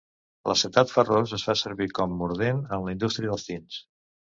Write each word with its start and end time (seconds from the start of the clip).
L'acetat 0.51 0.93
ferrós 0.93 1.35
es 1.37 1.43
fa 1.49 1.55
servir 1.61 1.89
com 1.99 2.17
mordent 2.23 2.65
en 2.79 2.89
la 2.89 2.97
indústria 2.99 3.33
dels 3.35 3.49
tints. 3.53 3.81